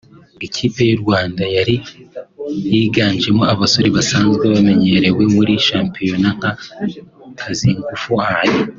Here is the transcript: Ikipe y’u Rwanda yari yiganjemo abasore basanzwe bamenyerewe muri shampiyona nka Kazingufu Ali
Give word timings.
Ikipe 0.47 0.81
y’u 0.89 0.99
Rwanda 1.03 1.43
yari 1.55 1.75
yiganjemo 2.71 3.43
abasore 3.53 3.87
basanzwe 3.97 4.43
bamenyerewe 4.53 5.23
muri 5.35 5.53
shampiyona 5.67 6.29
nka 6.37 6.51
Kazingufu 7.39 8.11
Ali 8.31 8.59